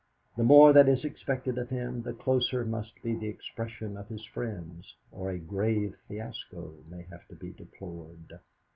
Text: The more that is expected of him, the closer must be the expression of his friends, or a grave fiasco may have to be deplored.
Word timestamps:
The 0.35 0.43
more 0.43 0.73
that 0.73 0.89
is 0.89 1.05
expected 1.05 1.59
of 1.59 1.69
him, 1.69 2.01
the 2.01 2.13
closer 2.13 2.65
must 2.65 2.93
be 3.03 3.13
the 3.13 3.27
expression 3.27 3.95
of 3.97 4.07
his 4.07 4.25
friends, 4.25 4.95
or 5.11 5.29
a 5.29 5.37
grave 5.37 5.95
fiasco 6.07 6.73
may 6.89 7.03
have 7.11 7.27
to 7.27 7.35
be 7.35 7.51
deplored. 7.51 8.39